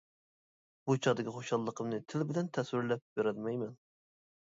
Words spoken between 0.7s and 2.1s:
بۇ چاغدىكى خۇشاللىقىمنى